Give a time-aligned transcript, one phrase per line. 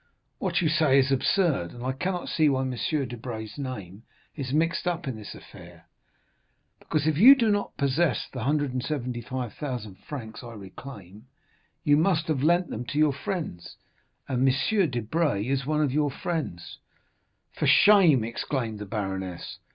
[0.39, 2.71] "What you say is absurd, and I cannot see why M.
[3.07, 4.01] Debray's name
[4.35, 5.85] is mixed up in this affair."
[6.79, 11.27] "Because if you do not possess the 175,000 francs I reclaim,
[11.83, 13.77] you must have lent them to your friends,
[14.27, 14.89] and M.
[14.89, 16.79] Debray is one of your friends."
[17.57, 19.59] 30245m "For shame!" exclaimed the baroness.